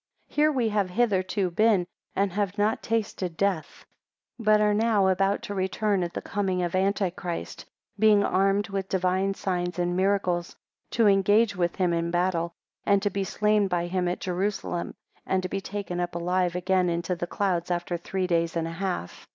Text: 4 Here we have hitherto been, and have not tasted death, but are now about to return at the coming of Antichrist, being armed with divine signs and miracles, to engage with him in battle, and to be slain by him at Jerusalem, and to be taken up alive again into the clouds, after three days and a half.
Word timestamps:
4 0.29 0.33
Here 0.35 0.51
we 0.51 0.69
have 0.69 0.89
hitherto 0.89 1.51
been, 1.51 1.85
and 2.15 2.31
have 2.31 2.57
not 2.57 2.81
tasted 2.81 3.37
death, 3.37 3.85
but 4.39 4.59
are 4.59 4.73
now 4.73 5.07
about 5.09 5.43
to 5.43 5.53
return 5.53 6.01
at 6.01 6.11
the 6.15 6.23
coming 6.23 6.63
of 6.63 6.73
Antichrist, 6.73 7.65
being 7.99 8.23
armed 8.23 8.69
with 8.69 8.89
divine 8.89 9.35
signs 9.35 9.77
and 9.77 9.95
miracles, 9.95 10.55
to 10.89 11.05
engage 11.05 11.55
with 11.55 11.75
him 11.75 11.93
in 11.93 12.09
battle, 12.09 12.51
and 12.83 13.03
to 13.03 13.11
be 13.11 13.23
slain 13.23 13.67
by 13.67 13.85
him 13.85 14.07
at 14.07 14.19
Jerusalem, 14.19 14.95
and 15.27 15.43
to 15.43 15.49
be 15.49 15.61
taken 15.61 15.99
up 15.99 16.15
alive 16.15 16.55
again 16.55 16.89
into 16.89 17.15
the 17.15 17.27
clouds, 17.27 17.69
after 17.69 17.95
three 17.95 18.25
days 18.25 18.55
and 18.55 18.67
a 18.67 18.71
half. 18.71 19.27